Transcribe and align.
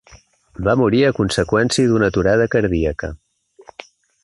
Va 0.67 0.73
morir 0.83 1.01
a 1.07 1.11
conseqüència 1.17 1.91
d'una 1.91 2.09
aturada 2.13 2.49
cardíaca. 2.57 3.13